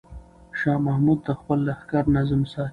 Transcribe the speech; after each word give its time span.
شاه 0.59 0.79
محمود 0.87 1.19
د 1.27 1.29
خپل 1.39 1.57
لښکر 1.67 2.03
نظم 2.15 2.41
ساتي. 2.51 2.69